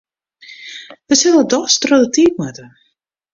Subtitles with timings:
[1.07, 2.67] Wy sille dochs troch de tiid moatte.